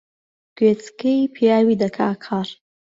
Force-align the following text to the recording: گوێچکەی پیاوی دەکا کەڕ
گوێچکەی 0.57 1.31
پیاوی 1.35 1.79
دەکا 1.81 2.09
کەڕ 2.25 2.49